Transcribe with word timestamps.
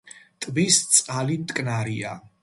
ტბის 0.45 0.79
წყალი 0.95 1.35
მტკნარია. 1.43 2.15